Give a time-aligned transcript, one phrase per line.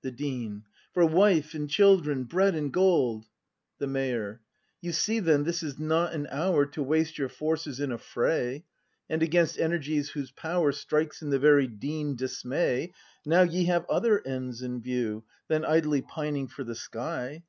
[0.00, 0.62] The Dean.
[0.94, 3.24] For wife and children, bread and gold!
[3.24, 3.28] ACT
[3.80, 4.40] V] BRAND 277 The Mayor.
[4.80, 8.64] You see, then, this is not an hour To waste your forces in a fray,
[9.10, 12.94] And against energies whose power Strikes in the very Dean dismay.
[13.26, 17.42] Now ye have other ends in view Than idly pining for the sky.